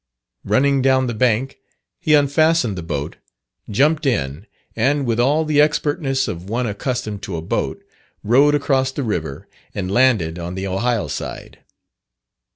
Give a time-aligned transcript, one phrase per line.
[0.43, 1.59] Running down the bank,
[1.99, 3.17] he unfastened the boat,
[3.69, 7.83] jumped in, and with all the expertness of one accustomed to a boat,
[8.23, 11.59] rowed across the river and landed on the Ohio side.